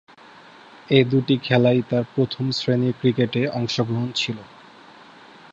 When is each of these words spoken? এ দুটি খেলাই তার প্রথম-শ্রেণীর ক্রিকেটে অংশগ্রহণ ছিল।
এ 0.89 0.99
দুটি 1.05 1.35
খেলাই 1.43 1.79
তার 1.89 2.03
প্রথম-শ্রেণীর 2.13 2.93
ক্রিকেটে 2.99 3.41
অংশগ্রহণ 3.59 4.09
ছিল। 4.15 4.37